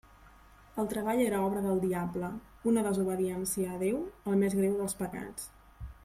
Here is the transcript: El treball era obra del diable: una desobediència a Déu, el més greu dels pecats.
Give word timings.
El 0.83 0.87
treball 0.93 1.19
era 1.25 1.41
obra 1.49 1.59
del 1.65 1.81
diable: 1.83 2.31
una 2.73 2.85
desobediència 2.89 3.75
a 3.75 3.81
Déu, 3.85 3.99
el 4.31 4.39
més 4.45 4.57
greu 4.61 4.73
dels 4.81 4.97
pecats. 5.03 5.47